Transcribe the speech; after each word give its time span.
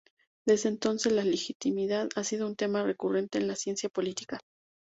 Desde 0.47 0.67
entonces 0.69 1.11
la 1.11 1.23
legitimidad 1.23 2.09
ha 2.15 2.23
sido 2.23 2.47
un 2.47 2.55
tema 2.55 2.81
recurrente 2.81 3.37
en 3.37 3.47
la 3.47 3.55
Ciencia 3.55 3.87
Política. 3.87 4.39